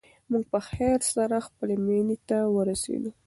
موږ 0.31 0.43
په 0.51 0.59
خیر 0.69 0.99
سره 1.15 1.45
خپلې 1.47 1.75
مېنې 1.85 2.17
ته 2.29 2.37
ورسېدو. 2.55 3.11